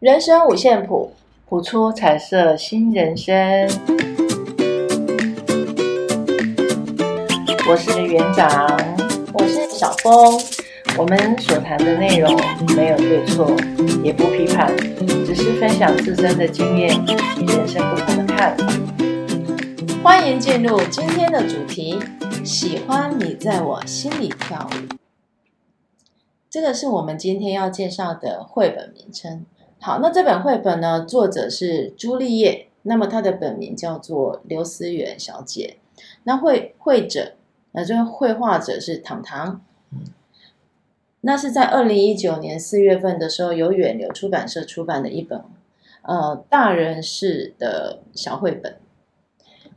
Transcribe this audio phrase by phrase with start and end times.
[0.00, 1.12] 人生五线谱，
[1.46, 3.68] 谱出彩色新人生。
[7.68, 8.48] 我是园长，
[9.34, 10.40] 我是小峰。
[10.96, 12.34] 我们所谈的内容
[12.74, 13.54] 没有对错，
[14.02, 14.74] 也不批判，
[15.26, 16.98] 只是分享自身的经验
[17.38, 18.66] 与人生不同的看法。
[20.02, 21.98] 欢迎进入今天的主题：
[22.42, 24.96] 喜欢你在我心里跳舞。
[26.48, 29.44] 这个是我们今天要介绍的绘本名称。
[29.80, 35.78] 好，那这本绘本呢，作者是朱丽叶，那么她的本名叫做刘思远小姐。
[36.24, 37.32] 那绘绘者，
[37.72, 39.62] 那这个绘画者是糖糖。
[41.22, 45.42] 那是在二零一九年四月份的时候，由远流出版社出版的一本
[46.02, 48.76] 呃大人式的小绘本。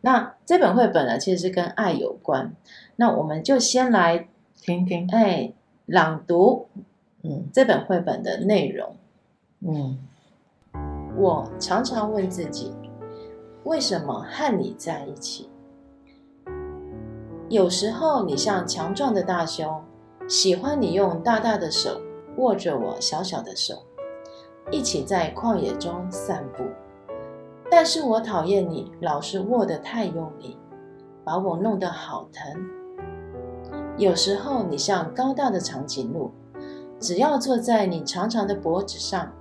[0.02, 2.54] 那这本绘本呢，其实是跟爱有关。
[2.98, 4.28] 那我们就先来
[4.62, 5.54] 听听，哎。
[5.86, 6.70] 朗读，
[7.24, 8.96] 嗯，这本绘本的内容，
[9.66, 9.98] 嗯，
[11.16, 12.74] 我常常问自己，
[13.64, 15.50] 为什么和你在一起？
[17.50, 19.82] 有时候你像强壮的大熊，
[20.28, 22.02] 喜欢你用大大的手
[22.38, 23.76] 握着我小小的手，
[24.70, 26.64] 一起在旷野中散步。
[27.72, 30.58] 但是我讨厌你老是握得太用力，
[31.24, 32.68] 把我弄得好疼。
[33.98, 36.32] 有时候你像高大的长颈鹿，
[37.00, 39.32] 只要坐在你长长的脖子上，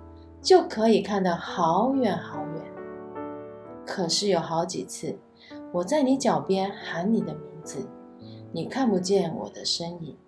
[0.42, 2.62] 就可以看得好远好远。
[3.86, 5.16] 可是有好几次，
[5.72, 7.88] 我在你脚边喊你的名字，
[8.52, 10.18] 你看不见我的身影，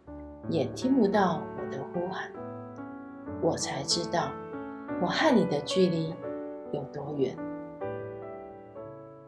[0.49, 2.31] 也听不到我的呼喊，
[3.43, 4.31] 我才知道
[5.03, 6.15] 我和你的距离
[6.73, 7.37] 有多远。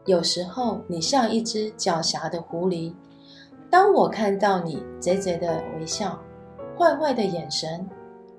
[0.05, 2.95] 有时候你像一只狡黠的狐狸。
[3.69, 6.17] 当我看到你贼贼的微笑，
[6.77, 7.85] 坏坏的眼神，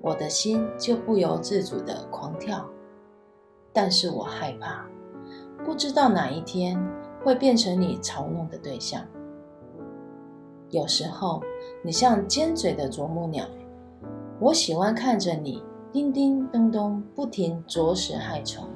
[0.01, 2.65] 我的心就不由自主地狂跳。
[3.73, 4.87] 但是我害怕，
[5.65, 6.79] 不知道哪一天
[7.25, 9.05] 会变成你嘲弄的对象。
[10.71, 11.43] 有时候
[11.83, 13.47] 你像尖嘴的啄木鸟，
[14.41, 15.63] 我喜欢看着你
[15.93, 18.69] 叮叮咚咚不停啄食害虫。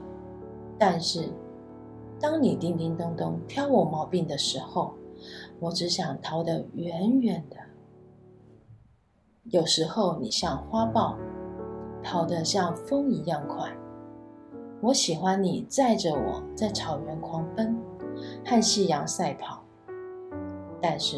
[0.79, 1.29] 但是
[2.19, 4.95] 当你叮叮咚咚挑我毛病的时候，
[5.61, 7.57] 我只想逃得远远的。
[9.51, 11.19] 有时候你像花豹，
[12.01, 13.77] 跑得像风一样快。
[14.81, 17.77] 我喜欢你载着我在草原狂奔，
[18.47, 19.61] 和夕阳赛跑。
[20.81, 21.17] 但是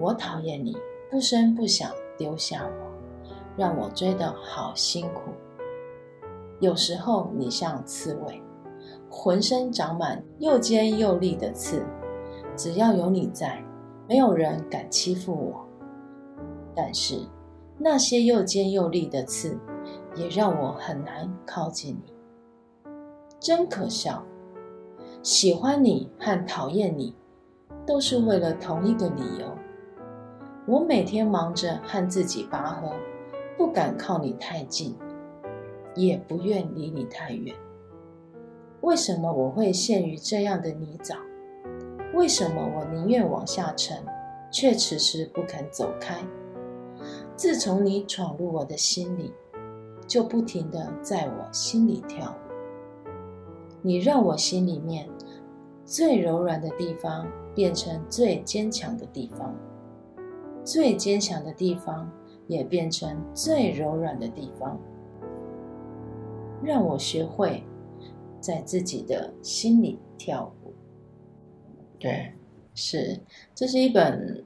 [0.00, 0.76] 我讨厌你
[1.10, 5.30] 不声不响丢下我，让我追得好辛苦。
[6.60, 8.42] 有时候你像刺猬，
[9.10, 11.82] 浑身长满又尖又利的刺，
[12.56, 13.62] 只要有你在。
[14.08, 15.68] 没有人敢欺负我，
[16.74, 17.20] 但是
[17.78, 19.56] 那些又尖又利的刺
[20.16, 22.12] 也让我很难靠近你。
[23.40, 24.24] 真可笑！
[25.22, 27.14] 喜欢你和讨厌你
[27.86, 29.46] 都是为了同一个理由。
[30.66, 32.92] 我每天忙着和自己拔河，
[33.56, 34.96] 不敢靠你太近，
[35.94, 37.54] 也不愿离你太远。
[38.80, 41.16] 为什么我会陷于这样的泥沼？
[42.14, 44.04] 为什么我宁愿往下沉，
[44.50, 46.16] 却迟迟不肯走开？
[47.38, 49.32] 自从你闯入我的心里，
[50.08, 52.98] 就不停的在我心里跳舞。
[53.80, 55.08] 你让我心里面
[55.84, 59.54] 最柔软的地方变成最坚强的地方，
[60.64, 62.10] 最坚强的地方
[62.48, 64.76] 也变成最柔软的地方。
[66.60, 67.62] 让我学会
[68.40, 70.72] 在自己的心里跳舞。
[72.00, 72.32] 对，
[72.74, 73.20] 是，
[73.54, 74.44] 这是一本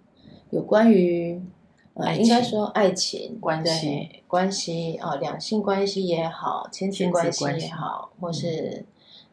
[0.50, 1.42] 有关于
[1.94, 8.86] 呃，应该说爱情关系关系啊，两性关系也好，亲子关系也好，或是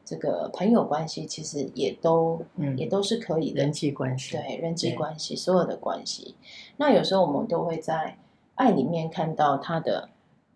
[0.03, 3.61] 这个朋友关系，其实也都嗯，也都是可以的。
[3.61, 6.35] 人际关系，对，人际关系，所有的关系。
[6.77, 8.17] 那有时候我们都会在
[8.55, 10.09] 爱里面看到他的，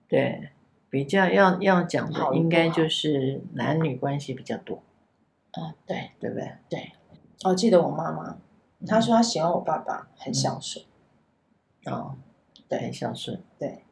[0.10, 0.50] 对，
[0.90, 4.84] 比较要要讲的，应该就是男女关系比较多。
[5.54, 6.52] 嗯，对，对不对？
[6.68, 6.92] 对。
[7.46, 8.38] 我记得我妈妈，
[8.86, 10.84] 她说她喜欢我爸爸，很孝顺。
[11.86, 12.16] 哦，
[12.68, 13.40] 对，很孝顺。
[13.60, 13.84] 对，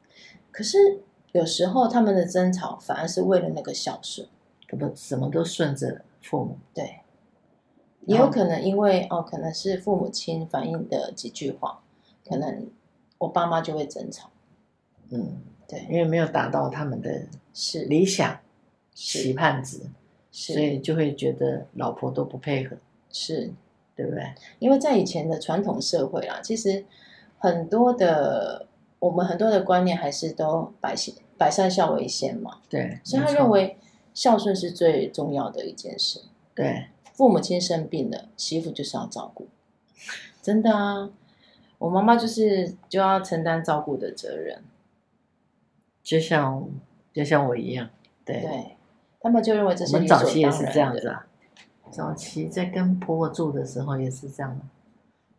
[0.51, 1.01] 可是
[1.31, 4.27] 有时候他们的争吵反而是为了那个孝顺，
[4.67, 6.57] 可不什么都顺着父母。
[6.73, 7.01] 对，
[8.05, 11.83] 也有可能因为哦，可能是父母亲反映的几句话，
[12.27, 12.67] 可能
[13.17, 14.29] 我爸妈就会争吵。
[15.09, 18.39] 嗯，对，因为没有达到他们的是理想
[18.93, 19.81] 期盼值，
[20.31, 22.77] 所以就会觉得老婆都不配合。
[23.09, 23.51] 是，
[23.95, 24.33] 对不对？
[24.59, 26.85] 因为在以前的传统社会啊，其实
[27.41, 28.67] 很多的
[28.99, 32.59] 我们很多的观念还是都百善百善孝为先嘛。
[32.69, 33.77] 对，所以他认为
[34.13, 36.21] 孝顺是最重要的一件事。
[36.53, 39.47] 对，父母亲生病了，媳妇就是要照顾。
[40.39, 41.09] 真的啊，
[41.79, 44.63] 我妈妈就是就要承担照顾的责任，
[46.03, 46.69] 就像
[47.11, 47.89] 就像我一样。
[48.23, 48.77] 对，对
[49.19, 51.25] 他们就认为这是我们早期也是这样子啊。
[51.89, 54.59] 早期在跟婆婆住的时候也是这样，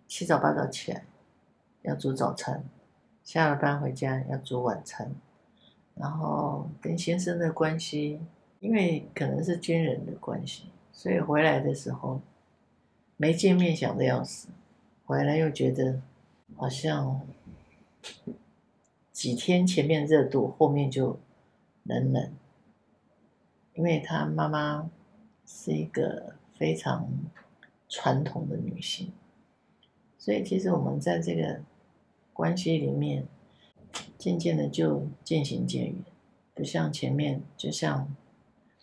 [0.08, 1.04] 七早八早起来
[1.82, 2.64] 要煮早餐，
[3.22, 5.14] 下了班回家要煮晚餐，
[5.94, 8.20] 然后跟先生的关系，
[8.60, 12.20] 因为可能是军人的关系，所以回来的时候
[13.16, 14.48] 没见面想得要死，
[15.04, 16.00] 回来又觉得
[16.56, 17.20] 好像
[19.12, 21.18] 几天前面热度，后面就
[21.84, 22.32] 冷冷，
[23.74, 24.90] 因为他妈妈
[25.46, 26.34] 是一个。
[26.54, 27.08] 非常
[27.88, 29.10] 传统的女性，
[30.16, 31.60] 所以其实我们在这个
[32.32, 33.26] 关系里面，
[34.18, 35.94] 渐渐的就渐行渐远，
[36.54, 38.14] 不像前面，就像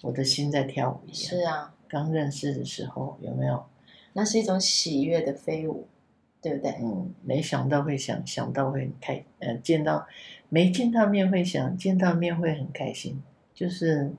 [0.01, 1.15] 我的心在跳舞一样。
[1.15, 3.65] 是啊，刚认识的时候有没有？
[4.13, 5.87] 那是一种喜悦的飞舞，
[6.41, 6.71] 对不对？
[6.81, 10.07] 嗯，没想到会想，想到会很开，呃，见到
[10.49, 13.21] 没见到面会想，见到面会很开心，
[13.53, 14.11] 就是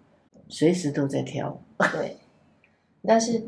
[0.48, 1.84] 随时都在跳舞。
[1.92, 2.16] 对。
[3.02, 3.42] 但是，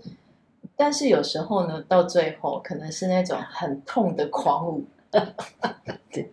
[0.75, 4.87] 但是有时候呢，到最后可能是那种很痛的狂舞，
[6.11, 6.33] 对，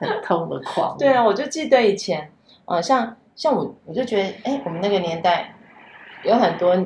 [0.00, 0.96] 很痛的狂。
[0.96, 2.30] 对啊，我就记得以前，
[2.64, 5.54] 呃，像像我，我就觉得，哎，我们那个年代
[6.24, 6.76] 有很多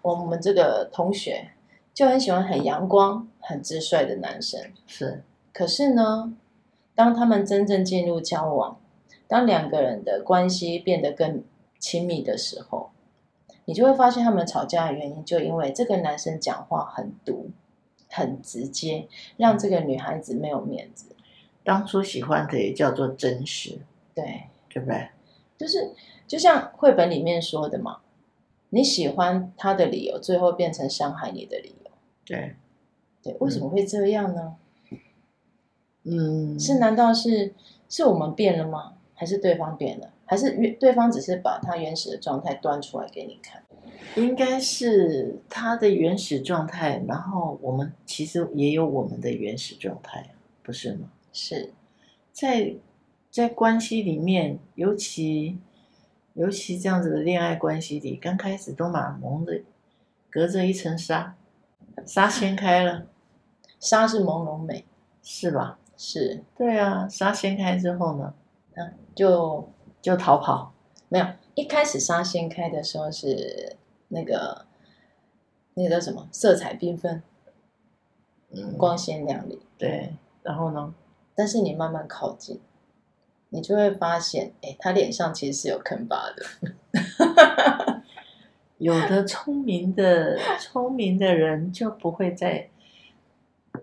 [0.00, 1.50] 我们这个同学
[1.94, 4.60] 就很喜欢很阳光、很直率的男生。
[4.86, 6.34] 是，可是呢，
[6.94, 8.78] 当他们真正进入交往，
[9.28, 11.44] 当两个人的关系变得更
[11.78, 12.90] 亲密的时候。
[13.64, 17.48] 你就会发现，他们吵架的原因就因为这个男生讲话很毒、
[18.12, 21.06] 很直接，让这个女孩子没有面子。
[21.64, 23.80] 当初喜欢的也叫做真实，
[24.14, 25.08] 对，对不对？
[25.56, 25.92] 就是
[26.26, 28.00] 就像绘本里面说的嘛，
[28.70, 31.90] 你喜欢他的理由，最后变成伤害你的理由。
[32.24, 32.56] 对，
[33.22, 34.56] 对，为什么会这样呢？
[36.04, 37.54] 嗯，是难道是
[37.88, 38.94] 是我们变了吗？
[39.14, 40.10] 还是对方变了？
[40.26, 43.62] 还是原对方只是把他原始的状态端出来给你看？
[44.16, 50.30] 应该是他的原始状态，然后我们其实也有我们的原始状态，
[50.62, 51.10] 不是吗？
[51.32, 51.72] 是
[52.32, 52.74] 在
[53.30, 55.58] 在关系里面，尤其
[56.34, 59.62] 尤其这样子的恋爱关系里，刚开始都蛮蒙的，
[60.30, 61.36] 隔着一层纱，
[62.04, 63.06] 纱掀开了，
[63.80, 64.84] 纱是朦胧美，
[65.22, 65.78] 是吧？
[65.96, 68.34] 是，对啊，纱掀开之后呢，
[68.74, 69.68] 啊，就。
[70.02, 70.74] 就逃跑，
[71.08, 71.26] 没有。
[71.54, 73.76] 一开始纱掀开的时候是
[74.12, 74.66] 那个
[75.74, 76.28] 那个叫什么？
[76.30, 77.22] 色彩缤纷，
[78.50, 79.60] 嗯，光鲜亮丽。
[79.76, 80.94] 对，然后呢？
[81.34, 82.60] 但是你慢慢靠近，
[83.48, 88.02] 你就会发现，哎，他脸上其实是有坑疤的。
[88.78, 92.68] 有的聪明的聪明的人就不会在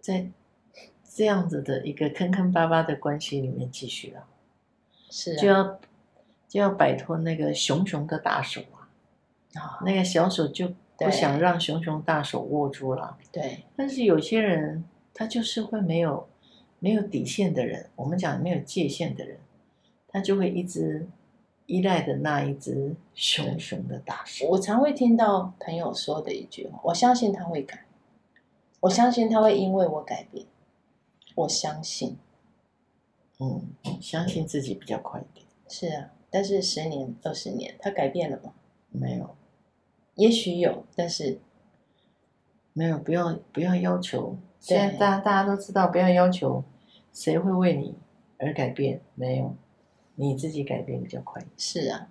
[0.02, 0.30] 在
[1.04, 4.28] 这样子的一个坑坑巴巴的关系里面继续了，
[5.10, 5.80] 是、啊、就要。
[6.50, 8.79] 就要摆脱那个熊熊的大手啊！
[9.56, 13.18] 啊，那个小手就不想让熊熊大手握住了。
[13.32, 16.28] 对，但是有些人他就是会没有
[16.80, 19.40] 没有底线的人，我们讲没有界限的人，
[20.08, 21.08] 他就会一直
[21.66, 24.48] 依赖的那一只熊熊的大手。
[24.48, 27.86] 我常会听到朋友说的一句话：“我相信他会改，
[28.82, 30.46] 我相信他会因为我改变，
[31.36, 32.18] 我相信。”
[33.42, 33.70] 嗯，
[34.02, 35.46] 相信自己比较快一点。
[35.68, 36.12] 是啊。
[36.30, 38.54] 但是十年、二十年，他改变了吗？
[38.92, 39.36] 没有，
[40.16, 41.40] 也许有，但是
[42.74, 42.98] 没有。
[42.98, 44.38] 不要不要要求。
[44.60, 46.64] 现在大家大家都知道，不要要求
[47.14, 47.96] 谁会为你
[48.38, 49.02] 而改变。
[49.16, 49.56] 没有，
[50.16, 51.42] 你自己改变比较快。
[51.56, 52.10] 是啊，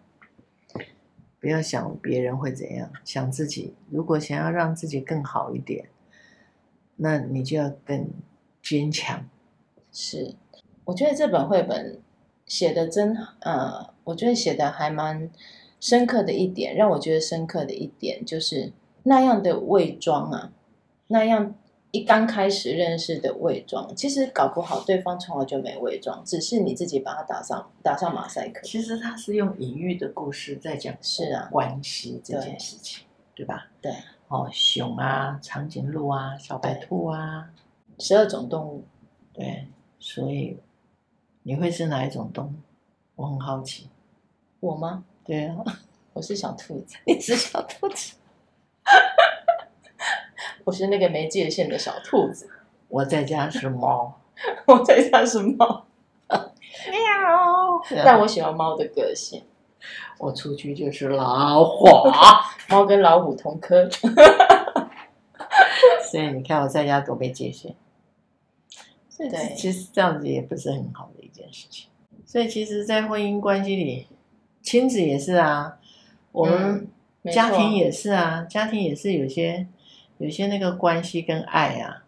[1.40, 3.74] 不要想别人会怎样，想自己。
[3.90, 5.90] 如果想要让自己更好一点，
[6.96, 8.08] 那你就要更
[8.62, 9.28] 坚强。
[9.90, 10.36] 是，
[10.84, 12.00] 我觉得这本绘本
[12.46, 13.98] 写的真呃。
[14.08, 15.30] 我觉得写的还蛮
[15.80, 18.72] 深刻的一点，让我觉得深刻的一点就是
[19.04, 20.52] 那样的伪装啊，
[21.06, 21.54] 那样
[21.90, 28.60] 一刚开始认识的伪装，其实搞不好对方从来就没伪装，只是你自己把它打上打上马赛克。
[28.62, 33.04] 其实他是用隐喻的故事在讲是啊关系这件事情，
[33.34, 33.68] 对，对吧？
[33.80, 33.92] 对
[34.28, 37.50] 哦，熊啊，长颈鹿啊，小白兔啊，
[37.98, 38.84] 十二种动物，
[39.32, 39.68] 对，
[39.98, 40.58] 所以
[41.44, 42.52] 你会是哪一种动物？
[43.16, 43.88] 我很好奇。
[44.60, 45.04] 我吗？
[45.28, 45.56] 对啊，
[46.14, 46.96] 我是小兔子。
[47.04, 48.14] 你是小兔子，
[50.64, 52.48] 我是那个没界限的小兔子。
[52.88, 54.18] 我在家是猫，
[54.66, 55.84] 我在家是猫。
[56.30, 58.02] 喵！
[58.02, 59.44] 但我喜欢猫的个性。
[60.18, 61.86] 我出去就是老虎，
[62.70, 63.86] 猫跟老虎同科，
[66.10, 67.76] 所以你看我在家多没界限。
[69.18, 71.90] 对，其实这样子也不是很好的一件事情。
[72.24, 74.06] 所以其实，在婚姻关系里，
[74.62, 75.78] 亲子也是啊，
[76.32, 76.88] 我们
[77.32, 79.66] 家庭也是啊，嗯、家庭也是有些
[80.18, 82.04] 有些那个关系跟爱啊。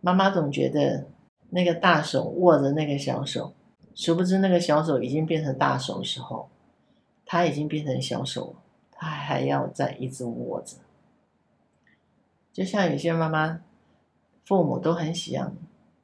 [0.00, 1.06] 妈妈总觉得
[1.50, 3.54] 那个大手握着那个小手，
[3.94, 6.48] 殊不知那个小手已经变成大手的时候，
[7.24, 8.56] 他已经变成小手，
[8.90, 10.76] 他还要再一直握着。
[12.52, 13.60] 就像有些妈妈，
[14.44, 15.56] 父母都很想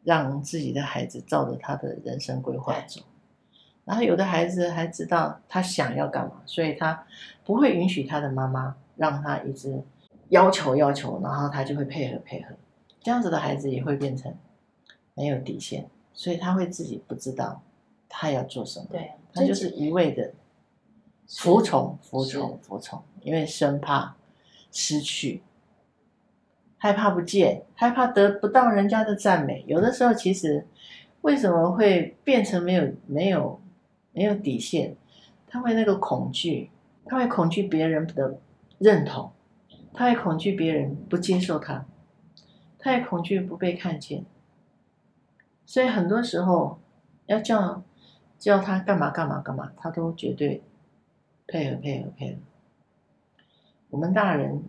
[0.05, 3.01] 让自己的孩子照着他的人生规划走，
[3.89, 7.07] 然后有的孩子还知道他想要干嘛，所以他
[7.43, 9.83] 不会允许他的妈妈让他一直
[10.29, 12.55] 要求要求，然后他就会配合配合。
[13.01, 14.35] 这样子的孩子也会变成
[15.15, 17.63] 没有底线，所以他会自己不知道
[18.11, 20.35] 他要做什么，对，他就是一味的
[21.27, 24.15] 服从、服从、服从，因为生怕
[24.71, 25.43] 失去，
[26.77, 29.65] 害怕不见，害怕得不到人家的赞美。
[29.67, 30.67] 有的时候，其实
[31.23, 33.59] 为什么会变成没有、没有、
[34.19, 34.97] 没有底线？
[35.47, 36.71] 他会那个恐惧，
[37.05, 38.41] 他会恐惧别人的
[38.79, 39.31] 认同，
[39.95, 41.87] 他会恐惧别人不接受他。
[42.81, 44.25] 他也恐惧不被看见，
[45.65, 46.81] 所以很多时候
[47.27, 47.85] 要叫
[48.39, 50.63] 叫他干嘛干嘛干嘛，他都绝对
[51.47, 52.39] 配合配合配合。
[53.91, 54.65] 我们大人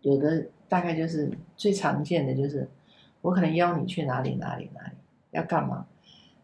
[0.00, 2.68] 有的大概就是最常见的就是，
[3.20, 4.96] 我可能邀你去哪里哪里哪里，
[5.32, 5.86] 要干嘛？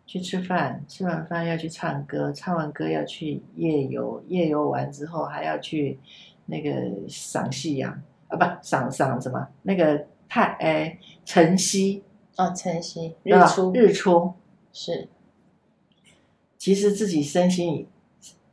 [0.06, 5.98] 去吃饭，吃完饭要去唱歌，唱完歌要去夜游，夜游完之后还要去
[6.46, 6.70] 那个
[7.08, 10.06] 赏夕阳啊，不赏赏什么那个。
[10.34, 12.02] 太哎，晨曦
[12.38, 14.32] 哦，晨曦日出日出
[14.72, 15.06] 是，
[16.56, 17.88] 其实自己身心已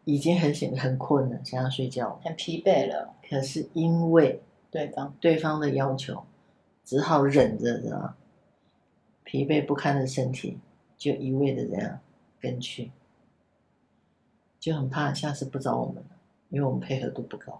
[0.03, 3.13] 已经很醒很困了，想要睡觉，很疲惫了。
[3.29, 6.21] 可是因为对方对方的要求，
[6.83, 8.17] 只好忍着，是吧？
[9.23, 10.57] 疲惫不堪的身体
[10.99, 11.99] 就一味的这样
[12.39, 12.91] 跟去，
[14.59, 16.09] 就很怕下次不找我们了，
[16.49, 17.59] 因为我们配合度不高。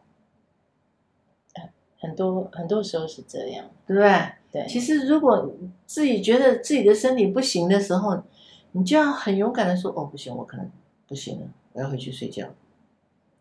[2.01, 4.31] 很多很多时候是这样，对不对？
[4.51, 4.67] 对。
[4.69, 5.53] 其实，如果
[5.85, 8.23] 自己觉得自己的身体不行的时候，
[8.71, 10.71] 你就要很勇敢的说：“哦，不行，我可能
[11.07, 12.53] 不行了，我要回去睡觉。”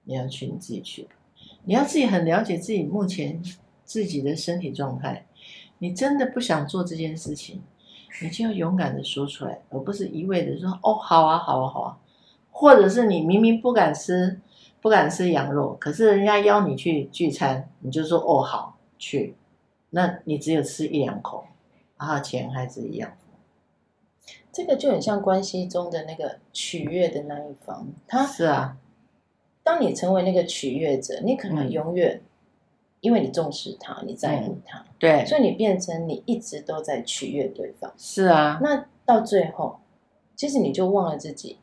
[0.04, 1.06] 你要去，你自己去。
[1.64, 3.40] 你要自己很了解自己目前
[3.84, 5.26] 自己的身体状态。
[5.78, 7.62] 你真的不想做这件事情，
[8.22, 11.98] 你就要勇敢的说出来，而不是一味的说：“哦，好啊，好啊，好啊。”
[12.50, 14.40] 或者是你明明不敢吃。
[14.80, 19.34] 不敢吃羊肉，可是人家邀你去聚餐，你就说哦，好去，
[19.90, 21.48] 那你只有吃一两口，
[21.98, 23.10] 然后钱还是一样。
[24.52, 28.76] 这个就很像关系中的那个取悦的那一方，他是啊。
[29.64, 32.27] 当你成为那个取悦者，你可能永远，嗯、
[33.00, 37.92] 因为你重视他，你在乎他，嗯、对，所以你变成你一直都在取悦对方。
[37.96, 39.78] 是啊，那到最后，
[40.34, 41.58] 其实你就忘了自己。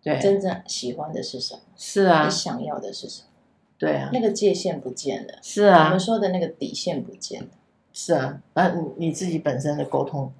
[0.00, 1.60] 对，真正喜欢的是什么？
[1.76, 3.28] 是啊，你想要的是什么？
[3.76, 5.34] 对啊，那个界限不见了。
[5.42, 7.48] 是啊，我们说的那个底线不见了。
[7.92, 10.32] 是啊，那你自己本身的沟通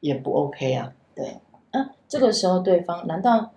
[0.00, 0.92] 也不 OK 啊。
[1.14, 1.36] 对，
[1.72, 3.52] 啊，这个时候对方难道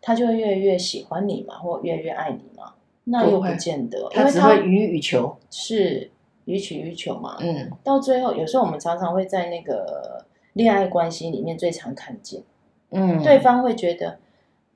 [0.00, 1.58] 他就会越来越喜欢你吗？
[1.58, 2.74] 或越来越爱你吗？
[3.04, 6.10] 那又不见得，他只会予取予求，是
[6.46, 7.36] 予取予求嘛。
[7.40, 12.42] 嗯，到最后，有时候我们常常会在那个恋爱关系里面最常看见，
[12.90, 14.18] 嗯，对方会觉得。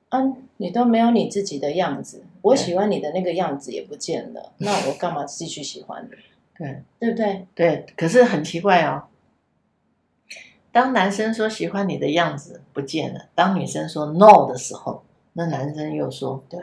[0.09, 0.19] 啊，
[0.57, 6.09] 你都没有你自己的样子，我喜欢你的那个样子也不见了， 那我干嘛继续喜欢你？
[6.57, 7.45] 对，对不对？
[7.53, 9.03] 对，可是很奇怪哦。
[10.71, 16.59] 当男生说喜欢你的样子不见了，当女生说 no 的时候，那男生又说对，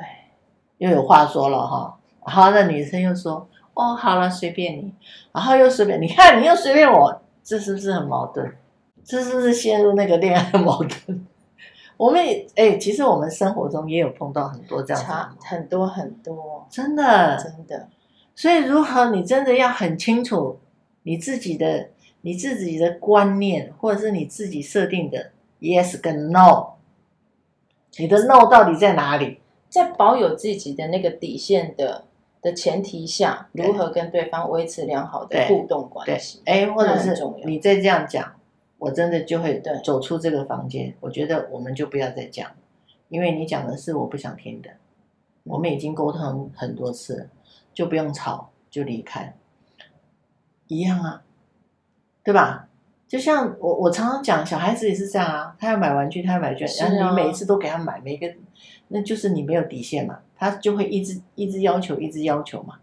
[0.78, 1.98] 又有话说了哈。
[2.26, 4.92] 然后那女生又说哦，好了，随便你。
[5.32, 8.56] 然后又随便，你看你又随便我，这是不是很矛盾？
[9.04, 11.26] 这是不是陷入那个恋爱的矛盾？
[11.96, 17.88] 我们也哎，其实我们生活中也有碰到很多这样子，很多很多，真的真的。
[18.34, 20.58] 所以，如何你真的要很清楚
[21.04, 21.88] 你自己的、
[22.20, 25.30] 你自己的观念，或者是你自己设定的
[25.60, 26.74] yes 跟 no，
[27.98, 29.40] 你的 no 到底在哪里？
[29.76, 32.04] 在保有自己的那个底线的
[32.40, 36.40] 的前提下，如何跟对方维持良好的互动关系？
[36.46, 37.14] 哎，或者是
[37.44, 38.32] 你再这样讲。
[38.78, 40.94] 我真的就会走出这个房间。
[41.00, 42.50] 我觉得我们就不要再讲，
[43.08, 44.70] 因为你讲的是我不想听的。
[45.44, 47.26] 我们已经沟通很多次了，
[47.72, 49.34] 就不用吵，就离开。
[50.68, 51.22] 一样啊，
[52.22, 52.68] 对吧？
[53.08, 55.56] 就像我我常常讲，小孩子也是这样啊。
[55.58, 58.26] 他要买玩具，他要买玩具，然后你每一次都给他买，每个
[58.88, 60.20] 那就是你没有底线嘛。
[60.36, 62.78] 他就会一直一直要求，一直要求嘛。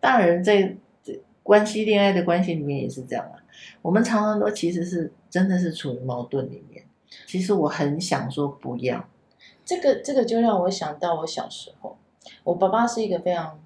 [0.00, 3.36] 大人在这关系恋爱的关系里面也是这样啊。
[3.82, 6.84] 我们常常都其实是真的是处于矛盾里面。
[7.26, 9.08] 其实我很想说不要。
[9.64, 11.96] 这个这个就让我想到我小时候，
[12.44, 13.60] 我爸爸是一个非常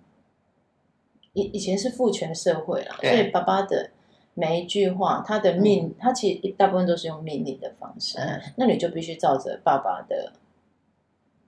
[1.33, 3.91] 以以前是父权社会啦，所以爸爸的
[4.35, 10.33] 每一句话，他的命，嗯、他其实大部分都是用命令的方式，嗯、那你就必须照着爸爸的，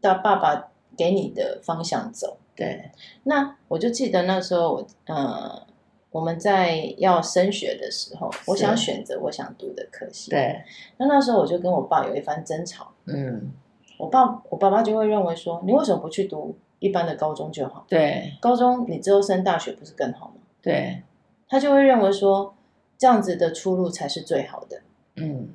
[0.00, 2.38] 到爸爸给你的方向走。
[2.55, 2.90] 对，
[3.25, 5.66] 那我就记得那时候我，呃，
[6.11, 10.31] 我们在要升学的时候，我想选择我想读的科系。
[10.31, 10.62] 对，
[10.97, 12.93] 那那时候我就跟我爸有一番争吵。
[13.07, 13.52] 嗯。
[13.99, 17.87] 我爸，我爸爸就会认为说，你为什么不去读一般的高中就好？
[17.88, 20.35] 对，高中你之后升大学不是更好吗？
[20.61, 21.02] 对，
[21.49, 22.55] 他就会认为说，
[22.99, 24.83] 这样子的出路才是最好的。
[25.17, 25.49] 嗯，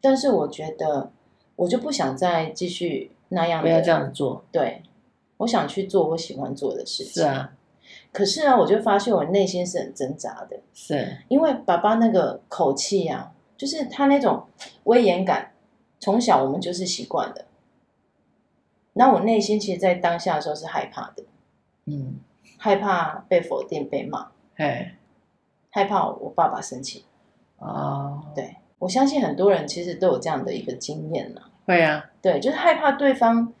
[0.00, 1.10] 但是我觉得，
[1.56, 4.44] 我就不想再继续那样的，不要这样做。
[4.52, 4.82] 对，
[5.38, 7.14] 我想去做我喜欢做的事情。
[7.14, 7.52] 是啊，
[8.12, 10.58] 可是呢，我就发现我内心是很挣扎的。
[10.74, 14.46] 是，因为爸爸那个口气啊，就是他那种
[14.84, 15.52] 威严感，
[15.98, 17.46] 从小我们就是习惯的。
[18.94, 21.24] 那我内心其实，在当下的时候是害怕的，
[21.84, 22.16] 嗯，
[22.56, 24.92] 害怕被否定、被骂，嘿，
[25.70, 27.04] 害怕我爸爸生气，
[27.58, 31.40] 哦，对，我相信很多人其实都有这样的一个经验呢。
[31.64, 33.52] 会啊，对，就是害怕对方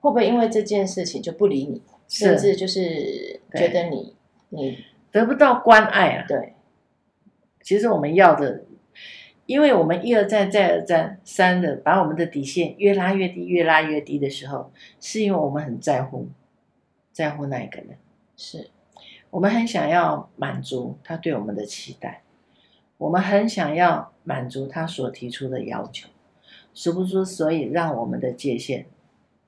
[0.00, 4.14] 会不会因为这件事情就不理你，甚至就是觉得你
[4.50, 4.78] 你
[5.10, 6.24] 得不到关爱啊。
[6.28, 6.54] 对，
[7.62, 8.64] 其实我们要的。
[9.44, 14.70] 因为我们一而再、再而三、三的把我们的底线越拉越低、越拉越低的时候，
[15.00, 16.28] 是因为我们很在乎，
[17.12, 17.98] 在乎那一个人，
[18.36, 18.70] 是
[19.32, 22.22] 我们很想要满足他对我们的期待，
[22.98, 26.10] 我们很想要满足他所提出的要求，
[26.74, 28.84] 殊不知，所以让我们的界限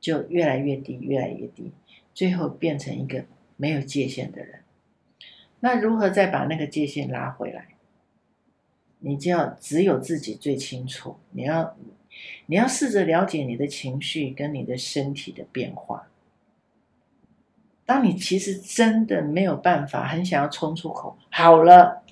[0.00, 1.70] 就越来越低、越来越低，
[2.14, 3.26] 最后变成一个
[3.58, 4.60] 没有界限的人。
[5.60, 7.68] 那如何再把那个界限拉回来？
[9.00, 11.16] 你就要只有自己最清楚。
[11.32, 11.76] 你要，
[12.46, 16.08] 你要试着了解你的情绪跟你的身体的变化。
[17.86, 22.02] 当你其实真的没有办法，很想要冲出口，好了，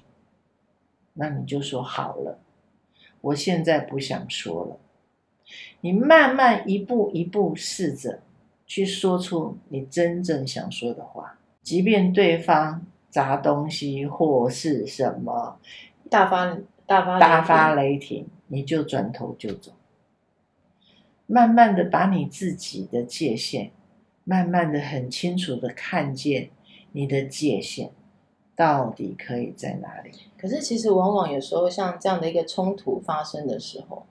[1.15, 2.39] 那你就说好了。
[3.21, 4.79] 我现在不想说了。
[5.81, 8.21] 你慢慢一步一步试着
[8.67, 15.59] 去说出你真正想说的话，即便对方砸东西或是什么，
[16.11, 16.59] 大发。
[16.85, 19.73] 大发大发雷霆，你就转头就走。
[21.27, 23.71] 慢慢的把你自己的界限，
[24.25, 26.51] 慢慢的很清楚的看见
[26.93, 27.91] 你的界限
[28.55, 30.13] 到底可以在哪里。
[30.39, 34.07] 可是其实往往有时候像这样的一个冲突发生的时候，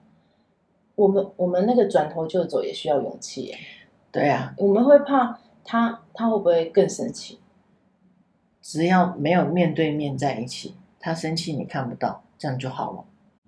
[0.94, 3.54] 我们我们那个转头就走也需要勇气。
[4.10, 7.38] 对啊，我们会怕他他会不会更生气？
[8.60, 12.22] 只要没有面对面在一起，他生气你看不到。
[12.38, 13.04] 这样就好了。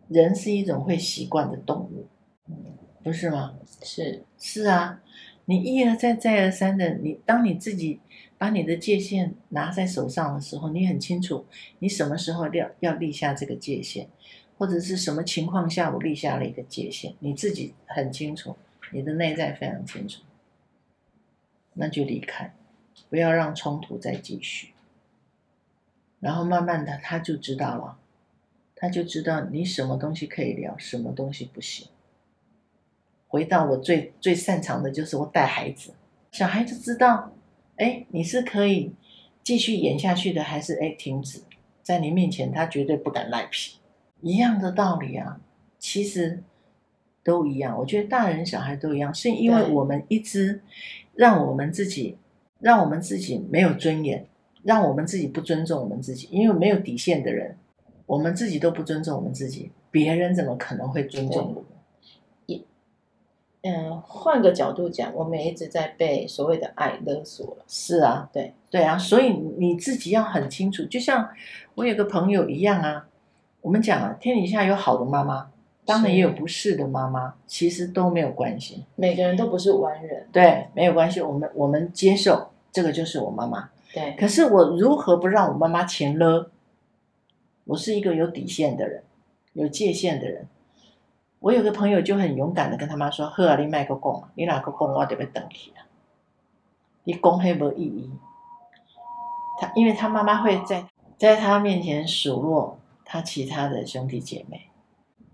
[0.06, 2.06] 人是一种会习惯的动物，
[3.02, 3.56] 不是吗？
[3.82, 5.00] 是是啊，
[5.46, 8.00] 你一而再再而三的，你当你自己
[8.38, 11.46] 把你的界限拿在手上的时候，你很清楚
[11.78, 14.08] 你什么时候要要立下这个界限，
[14.56, 18.56] 或者是什么情况下我立下了一个界限，你自己很清楚，
[18.92, 20.22] 你的内在非常清楚，
[21.74, 22.54] 那就离开，
[23.10, 24.72] 不要让冲突再继续，
[26.20, 27.98] 然后慢慢的他就知道了。
[28.76, 31.88] 他就知道你什么东西可以聊，什么东西不行。
[33.34, 35.90] 回到我最最擅长的就是我带孩子，
[36.30, 37.32] 小孩子知道，
[37.74, 38.92] 哎，你是可以
[39.42, 41.40] 继续演下去的，还是哎停止？
[41.82, 43.78] 在你面前，他绝对不敢赖皮。
[44.20, 45.40] 一样的道理啊，
[45.80, 46.44] 其实
[47.24, 47.76] 都一样。
[47.76, 50.62] 我觉得大人小孩都一样，是因为我们一直
[51.16, 52.16] 让我们自己，
[52.60, 54.24] 让我们自己没有尊严，
[54.62, 57.56] 让我们自己不尊重我们自己，因为没有底线的人。
[58.06, 61.64] 我们自己都不尊重我们自己，别人怎么可能会尊重我们？
[63.64, 67.64] 一，嗯，换个角度讲，我们也一直在被所谓的爱勒索了。
[67.66, 70.84] 是啊，对对啊，所以你自己要很清楚。
[70.84, 71.28] 就像
[71.74, 73.06] 我有个朋友一样啊，
[73.62, 75.50] 我们讲啊，天底下有好的妈妈，
[75.86, 78.84] 当然也有不是的妈妈，其实都没有关系。
[78.96, 81.20] 每个人都不是完人，对，没有关系。
[81.20, 83.70] 我们我们接受这个就是我妈妈。
[83.92, 86.50] 对，可是我如何不让我妈妈钱勒？
[87.64, 89.02] 我是一个有底线的人，
[89.54, 90.46] 有界限的人。
[91.44, 95.84] 我有个朋友就很勇敢的跟他妈说：“呵啊，你麦克讲，你哪个讲，我就要等去啊。
[97.04, 98.10] 你讲黑没意义。
[99.60, 100.86] 他因为他妈妈会在
[101.18, 104.70] 在他面前数落他其他的兄弟姐妹，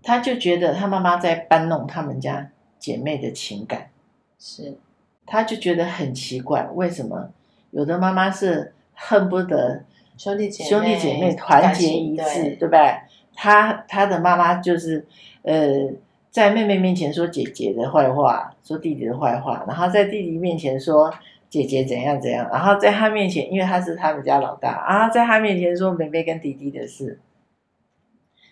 [0.03, 3.89] 他就觉得他妈妈在搬弄他们家姐妹的情感。
[4.37, 4.77] 是，
[5.25, 7.29] 他就觉得很奇怪，为什么
[7.69, 9.85] 有的妈妈是恨不得
[10.17, 12.99] 兄弟姐妹兄弟姐妹团结一致，对不对？
[13.33, 15.07] 他他的妈妈就是
[15.43, 15.91] 呃，
[16.29, 21.13] 在妹妹面前说姐姐的坏话，说弟弟的坏话，然后在弟弟面前说
[21.49, 27.19] 姐姐怎样怎样，然后在他面前，因为他是他们家老大啊，在他面前说妹妹跟弟弟的事。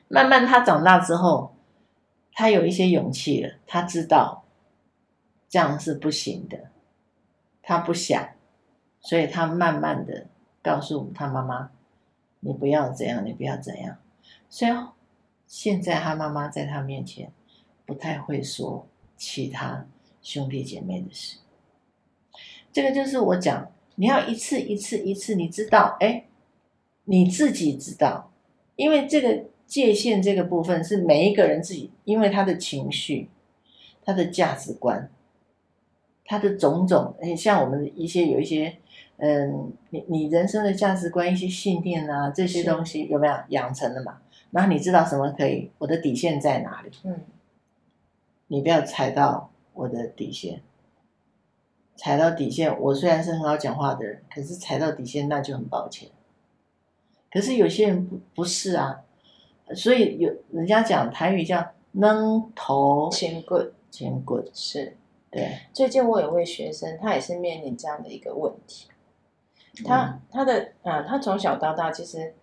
[0.08, 1.54] 慢慢他长大之后，
[2.34, 4.44] 他有一些勇气了，他知道
[5.48, 6.58] 这样是不行的，
[7.62, 8.30] 他不想，
[9.00, 10.26] 所以他慢慢的
[10.64, 11.70] 告诉他妈妈
[12.42, 13.98] ：“你不要这样，你不要这样。”
[14.50, 14.72] 所以
[15.50, 17.34] 现在他妈妈在他面前
[17.86, 19.86] 不太会说其他
[20.22, 21.40] 兄弟姐妹的事。
[22.72, 26.28] 这个就是我讲，你要一次一次一次，你知道，哎，
[27.04, 28.32] 你自己知道，
[28.78, 29.50] 因为这个。
[29.70, 33.30] 界限这个部分是每一个人自己，因为他的情绪、
[34.04, 35.12] 他的价值观、
[36.26, 38.80] 他的种种，像我们一些有一些，
[39.18, 44.18] 嗯，你你人生的价值观、一些信念啊，这些东西有没有养成了嘛？
[44.52, 46.92] 然后你知道什么可以，我的底线在哪里？
[47.04, 47.22] 嗯，
[48.48, 50.62] 你不要踩到我的底线，
[51.96, 56.10] 踩到底线，我虽然是很好讲话的人，可是踩到底线那就很抱歉。
[57.32, 59.02] 可是有些人不不是啊。
[59.76, 62.16] 所以有人家讲台语叫“软
[62.56, 64.98] 土深掘”，深掘是，
[65.30, 65.60] 对。
[65.72, 68.88] 最近我有位学生，他也是面临这样的一个问题。
[69.86, 72.34] 他、嗯、他的啊，他从小到大其实，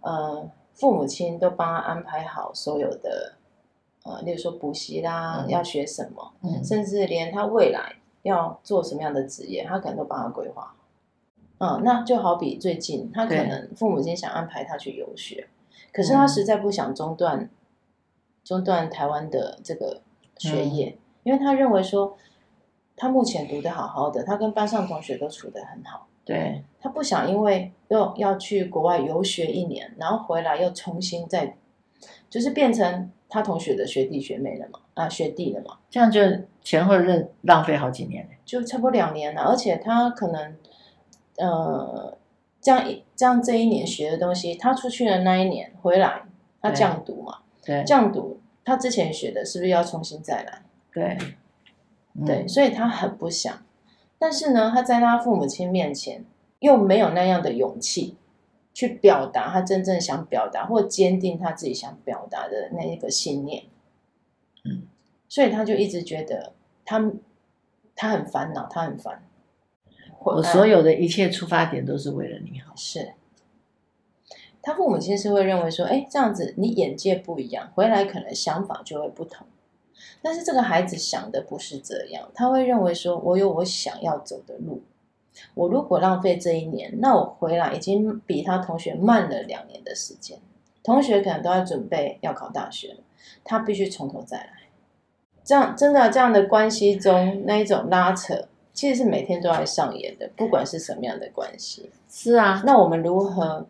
[0.00, 3.34] 呃，父母亲都帮他安排好所有的，
[4.04, 10.74] 呃，例如说补习啦，嗯、要学什么，嗯、甚至连他未来要做什么样的职业，他可能都帮他规划。
[11.58, 15.48] 嗯，那就好比最近他可能父母亲想安排他去游学。
[15.92, 17.50] 可是他实在不想中断，嗯、
[18.42, 20.00] 中断台湾的这个
[20.38, 22.16] 学业，嗯、因为他认为说，
[22.96, 26.08] 他目前读的好好的，他跟班上同学都处得很好。
[26.24, 31.56] 对，他不想因为又要去国外游学一年，然后回来又重新再，
[32.30, 36.20] 就是变成他同学的学弟学妹了嘛，啊学弟了嘛，这样就
[36.62, 40.56] 前后任浪费好几年，就差不多两年了，而且他可能，
[41.38, 42.16] 呃。
[42.64, 46.22] 这样一这样这一年学的东西，他出去的那一年回来，
[46.60, 47.38] 他降读嘛？
[47.64, 50.62] 对，降读，他之前学的是不是要重新再来？
[50.92, 51.18] 对，
[52.24, 53.52] 对，所以他很不想。
[54.22, 56.24] 但是呢，他在他父母亲面前
[56.60, 58.14] 又没有那样的勇气
[58.72, 63.64] 去表达他真正想表达，或坚定他自己想表达的那一个信念。
[64.64, 64.82] 嗯，
[65.28, 66.52] 所以他就一直觉得
[66.84, 67.10] 他
[67.96, 69.24] 他很烦恼，他很烦。
[70.20, 72.72] 我所有的一切出发点都是为了你好。
[72.76, 73.14] 是，
[74.62, 79.44] 他父母亲是会认为说，哎，这样子你眼界不一样，回来可能想法就会不同。
[80.20, 84.82] 但是这个孩子想的不是这样，他会认为说，我有我想要走的路，
[85.54, 90.38] 我如果浪费这一年，那我回来已经比他同学慢了两年的时间。
[90.82, 93.00] 同学可能都要准备要考大学了，
[93.44, 94.52] 他必须从头再来。
[95.44, 98.48] 这样真的这样的关系中那一种拉扯。
[98.74, 101.90] 其实是每天都在上演的，不管是什么样的关系。
[102.08, 103.66] 是啊，那我们如何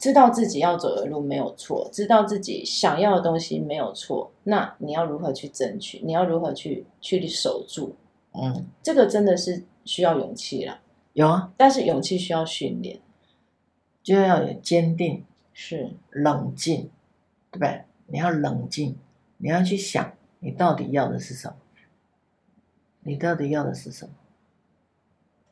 [0.00, 4.32] 知道自己要走的路没有错，知道自己想要的东西没有错？
[4.44, 6.00] 那你要如何去争取？
[6.02, 7.94] 你要如何去去守住？
[8.32, 10.80] 嗯，这个真的是需要勇气了。
[11.12, 12.98] 有啊，但是勇气需要训练，
[14.02, 16.88] 就要有坚定，是冷静，
[17.50, 17.82] 对不对？
[18.06, 18.96] 你要冷静，
[19.36, 21.56] 你要去想，你到底要的是什么？
[23.00, 24.14] 你到底要的是什么？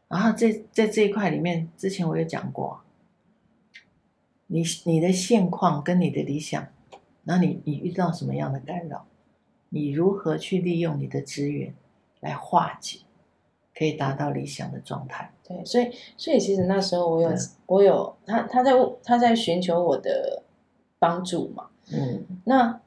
[0.09, 2.81] 然后在在这一块里面，之前我有讲过，
[4.49, 6.67] 你你的现况跟你的理想，
[7.23, 9.07] 那你你遇到什么样的干扰？
[9.69, 11.73] 你如何去利用你的资源
[12.21, 12.99] 来化解，
[13.75, 15.33] 可以达到理想的状态？
[15.47, 17.31] 对，所以所以其实那时候我有
[17.67, 18.73] 我有他他在
[19.05, 20.43] 他在寻求我的
[20.99, 22.81] 帮助嘛，嗯，那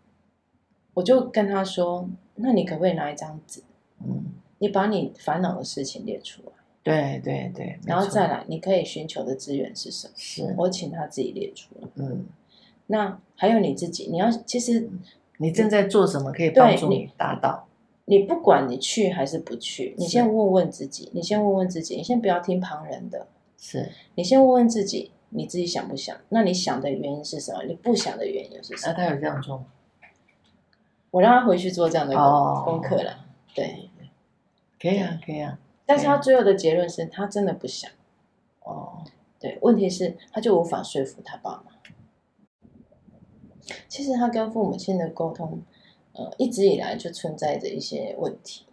[0.93, 3.63] 我就跟他说，那你可不可以拿一张纸，
[4.05, 4.25] 嗯。
[4.63, 6.51] 你把你烦恼的事情列出来，
[6.83, 10.13] 对对对，然后再来，你可以寻求的资源是什么？
[10.17, 11.87] 是我请他自己列出来。
[11.95, 12.25] 嗯，
[12.87, 14.89] 那还有你自己，你要其实
[15.37, 17.67] 你正在做什么可以帮助你达到？
[18.05, 26.17] 你不管你去还是不去，你先问问自己，你先问问自己，你先不要听旁人的，是你先问问自己，你自己想不想？
[26.29, 27.63] 那你想的原因是什么？
[27.65, 28.93] 你不想的原因又是什么？
[28.93, 29.65] 那他有这样做吗？
[31.11, 33.87] 我让他回去做这样的功功课了，对。
[34.81, 37.89] 可以啊，可以啊，但是他最后的结论是他真的不想。
[38.61, 39.03] 哦，
[39.39, 41.71] 对，问题是他就无法说服他爸妈。
[43.87, 45.61] 其实他跟父母亲的沟通，
[46.13, 48.65] 呃，一直以来就存在着一些问题。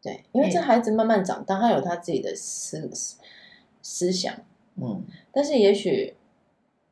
[0.00, 2.90] 对，因为这孩子慢慢长大，他有他自己的思
[3.82, 4.34] 思想，
[4.76, 6.14] 嗯，但是也许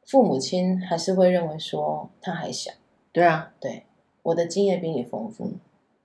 [0.05, 2.73] 父母亲还是会认为说他还小，
[3.13, 3.85] 对啊，对，
[4.23, 5.53] 我的经验比你丰富，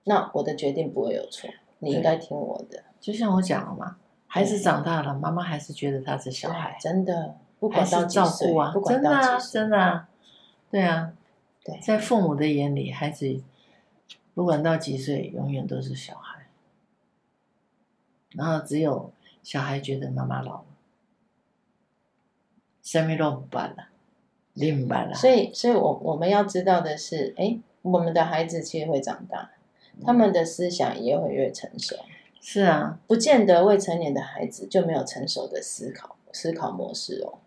[0.04, 1.50] 那我的决定不会有错，
[1.82, 2.82] 你应该听我的。
[3.00, 3.96] 就像我讲了嘛，
[4.28, 10.08] 孩子长大了，妈妈还是觉得他是小孩，真的，不管到几岁啊，真的啊，真的啊，
[10.70, 11.12] 对啊，
[11.64, 13.42] 对，在父母的眼里，孩子
[14.34, 16.46] 不管到几岁，永远都是小孩。
[18.30, 20.64] 然后只有小孩觉得妈妈老了，
[22.82, 23.88] 什么都不办了，
[24.54, 25.14] 你不办了。
[25.14, 29.50] 所以，所以我我们要知道的是，哎，我们的孩子其实会长大，
[30.04, 31.96] 他们的思想也会越成熟。
[32.40, 37.38] 是啊，不见得未成年的孩子就没有成熟的思考思考模式哦。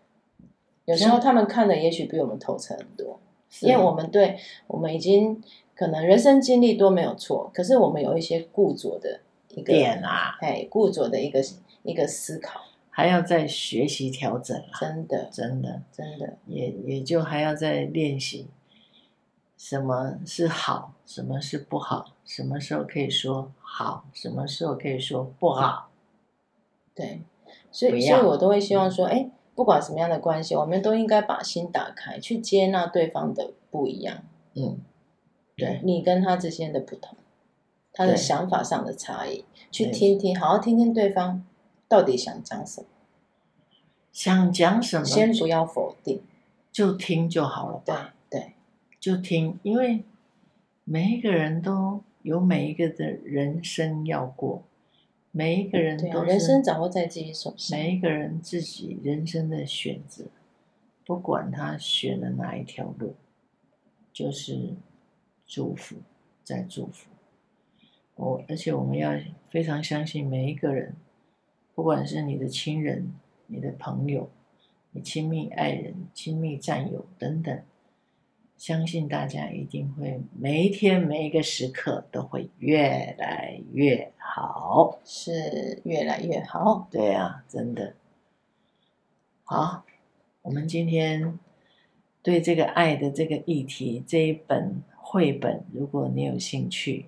[0.84, 3.18] 有时候他们看的也许比我们透彻很多，
[3.60, 5.42] 因为我们对我们已经
[5.74, 9.20] 可能人生经历多没有错，可是我们有一些固着的。
[9.54, 11.42] 一个点啊，哎，固着的一个
[11.82, 18.48] 一个思考，还要再学习调整啊，真的，真的，真的，也也就还要再练习，
[19.56, 25.88] 什么是好，什么是不好，什么时候可以说好，什么时候可以说不好，
[26.94, 27.22] 对，
[27.70, 34.22] 所以所以我都会希望说，哎，不管什么样的关系，我们都应该把心打开，去接纳对方的不一样，
[34.54, 34.78] 嗯，
[35.56, 37.16] 对，你跟他之间的不同。
[37.98, 41.42] 他的想法上的差异，去听听，好好听听对方
[41.88, 42.86] 到底想讲什么，
[44.12, 46.20] 想讲什么，先不要否定，
[46.70, 47.80] 就听就好了。
[47.86, 48.04] 对对，
[49.06, 50.02] 就听，因为
[50.82, 54.64] 每一个人都有每一个的人生要过，
[55.30, 60.24] 每一个人都人生掌握在自己手上，每一个人自己人生的选择，
[61.04, 63.14] 不管他选了哪一条路，
[64.12, 64.74] 就是
[65.46, 65.98] 祝福，
[66.42, 67.08] 在祝福。
[68.16, 69.16] 我而且我们要
[69.48, 70.96] 非常相信每一个人，
[71.76, 73.14] 不管是你的亲人、
[73.46, 74.28] 你的朋友、
[74.90, 77.62] 你亲密爱人、亲密战友等等，
[78.56, 86.88] 相信大家一定会每一天每一个时刻都会越来越好，是越来越好。
[86.90, 87.94] 对啊，真的。
[89.44, 89.84] 好，
[90.42, 91.38] 我们今天
[92.22, 97.06] 对这个爱的这个议题这一本绘本，如果你有兴趣。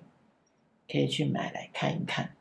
[0.91, 2.31] 可以去买来看一看。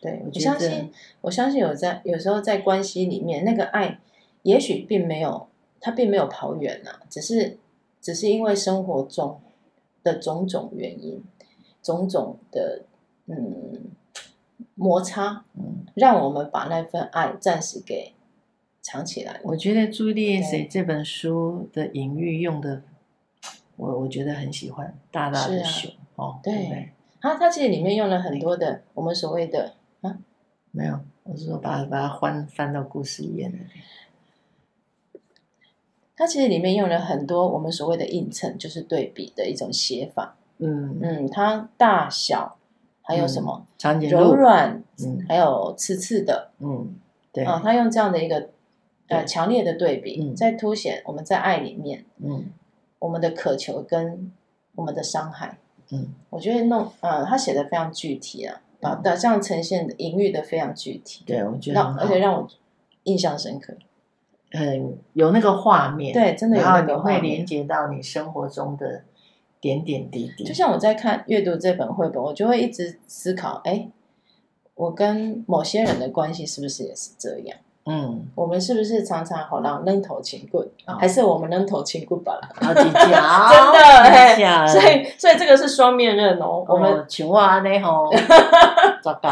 [0.00, 3.98] 对，我相信，我相信有在有时候在关系里面，那个爱
[4.44, 5.48] 也许并没有，
[5.80, 7.58] 它并没有跑远呐、啊，只是
[8.00, 9.40] 只是因为生活中
[10.02, 11.22] 的种种原因，
[11.82, 12.82] 种种的
[13.26, 13.90] 嗯
[14.74, 18.14] 摩擦，嗯，让我们把那份爱暂时给
[18.80, 19.40] 藏起来。
[19.44, 22.82] 我觉得朱丽叶写这本书的隐喻用的，
[23.76, 26.92] 我我觉得很喜欢，大大的熊、啊、哦，对，对。
[27.20, 30.18] 它它其实里面用了很多的我们所谓的啊，
[30.70, 33.68] 没有，我是说把它把它翻翻到故事里面。
[36.18, 40.36] 它其实里面用了很多我们所谓的映衬，就是对比的一种写法。
[40.58, 42.56] 嗯嗯，它大小
[43.02, 43.64] 还有什么？
[44.10, 46.96] 柔软，嗯，还有刺刺的，嗯，
[47.32, 48.48] 对啊，它用这样的一个
[49.06, 52.46] 呃强烈的对比，嗯，在凸显我们在爱里面，嗯，
[52.98, 54.32] 我们的渴求跟
[54.74, 55.58] 我们的伤害。
[55.92, 61.22] 嗯，我觉得弄呃，他写的非常具体啊，把的这样呈现的隐喻的非常具体。
[61.24, 62.48] 对，我觉得而且让我
[63.04, 63.74] 印象深刻。
[64.52, 69.02] 嗯，有那个画面，对，真的有那个画面，然后你会连接到你生活中的
[69.60, 70.44] 点点滴滴。
[70.44, 73.88] 就像我在看阅读这本绘本，我就会一直思考，哎，
[74.74, 77.58] 我跟某些人的关系是不是也是这样？
[77.90, 82.38] 嗯，我们是不是常常好让扔头轻棍，哦，还是我们扔头轻棍吧？
[82.60, 86.62] 好计较， 真的，嘿所以所以这个是双面刃哦。
[86.68, 88.10] 我们青蛙呢吼，
[89.02, 89.30] 糟糕，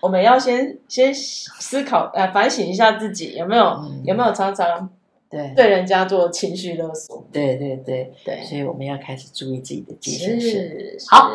[0.00, 4.90] 我们要先先思考，呃，反省一下自己有没有、嗯、有没有常常
[5.28, 7.26] 对对人家做情绪勒索？
[7.32, 10.40] 对对对对，所以我们要开始注意自己的精神。
[10.40, 11.30] 是好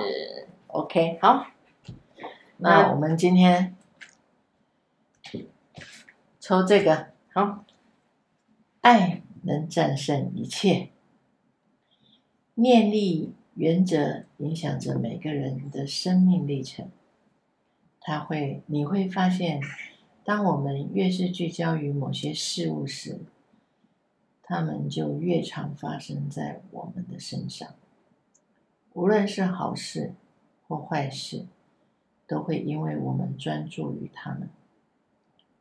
[0.67, 1.47] ，OK，好，
[2.57, 3.73] 那我们今天。
[6.39, 7.65] 抽这个好，
[8.79, 10.87] 爱能战胜一切。
[12.53, 16.89] 念力原则影响着每个人的生命历程。
[18.09, 19.61] 它会，你会发现，
[20.23, 23.19] 当我们越是聚焦于某些事物时，
[24.41, 27.67] 它们就越常发生在我们的身上。
[28.93, 30.13] 无论是好事
[30.69, 31.47] 或坏事，
[32.25, 34.49] 都会因为我们专注于它们。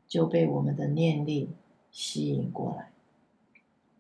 [0.07, 1.51] 就被我们的念力
[1.91, 2.91] 吸引过来。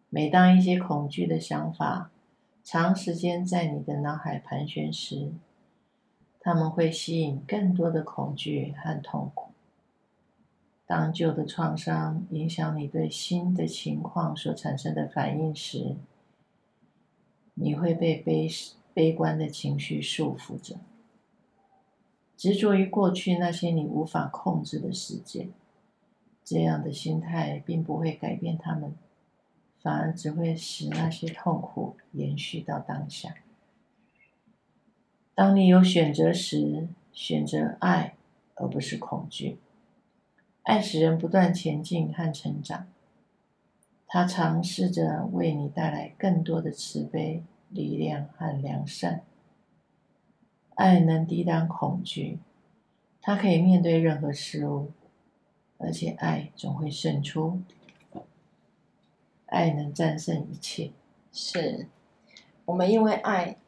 [0.08, 2.12] 每当一些恐惧的想法
[2.62, 5.32] 长时间在你的脑海盘旋时，
[6.46, 9.50] 他们会吸引更多的恐惧和痛苦。
[10.86, 15.96] 当旧的创伤影响你对新的情况所产生的反应时，
[17.54, 18.48] 你会被悲
[18.94, 20.76] 悲观的情绪束缚着，
[22.36, 25.48] 执着于过去那些你无法控制的事件。
[26.44, 28.94] 这样的心态并不会改变他们，
[29.82, 33.34] 反而只会使那些痛苦延续到当下。
[35.36, 38.16] 当你有选择时，选择爱
[38.54, 39.58] 而不是恐惧。
[40.62, 42.86] 爱使人不断前进和成长，
[44.06, 49.20] 它尝试着为你带来更多的慈悲、力量和良善。
[50.74, 52.38] 爱能抵挡恐惧，
[53.20, 54.90] 它可以面对任何事物，
[55.76, 57.60] 而且爱总会胜出。
[59.44, 60.92] 爱能战胜一切。
[61.30, 61.88] 是，
[62.64, 63.58] 我们因为爱，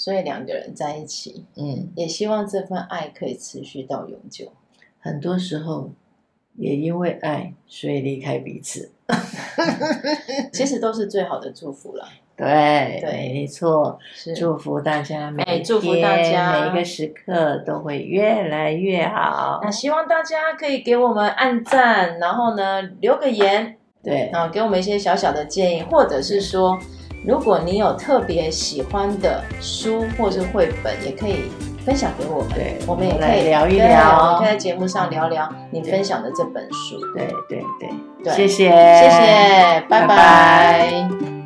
[0.00, 1.44] 所以两个人在一起。
[1.56, 4.50] 嗯，也希望这份爱可以持续到永久。
[4.98, 5.90] 很多时候。
[6.56, 8.90] 也因为爱，所以离开彼此，
[10.52, 12.04] 其实都是最好的祝福了。
[12.36, 19.60] 对，对，没错，是祝福大家每天，祝福大家每一个时刻都会越来越好。
[19.62, 26.78] 那希望大家可以给我们按赞，然后呢留个言，对，然后给我们一些小小的建议，或者是说，
[27.24, 31.50] 如果你有特别喜欢的书或是绘本，也可以。
[31.82, 37.00] 分享给我们，对，我们也可以聊一聊，我们可以在节目上聊聊你分享的这本书。
[37.16, 37.88] 对对对，
[38.22, 40.06] 对，谢谢，谢谢，拜拜。
[40.06, 41.39] 拜拜。